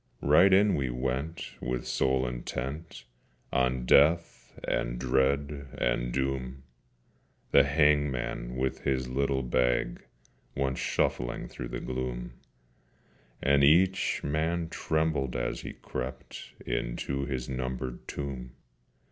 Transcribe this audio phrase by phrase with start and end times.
[0.23, 3.03] Right in we went, with soul intent
[3.53, 6.63] On Death and Dread and Doom:
[7.51, 10.03] The hangman, with his little bag,
[10.57, 12.33] Went shuffling through the gloom:
[13.43, 18.53] And each man trembled as he crept Into his numbered tomb.